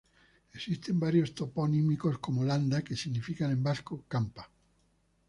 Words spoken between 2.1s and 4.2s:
como "Landa" que significa en vasco,